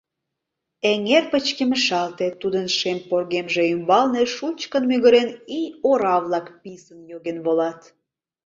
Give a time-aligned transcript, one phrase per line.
[0.91, 7.81] Эҥер пычкемышалте, тудын шем поргемже ӱмбалне, шучкын мӱгырен, ий ора-влак писын йоген волат.